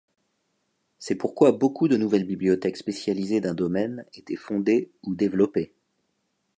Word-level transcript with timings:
C’est 0.97 1.13
pourquoi 1.13 1.51
beaucoup 1.51 1.87
de 1.87 1.95
nouvelles 1.95 2.25
bibliothèques 2.25 2.75
spécialisées 2.77 3.39
d'un 3.39 3.53
domaine 3.53 4.03
étaient 4.15 4.35
fondées 4.35 4.89
ou 5.03 5.13
développées. 5.13 5.75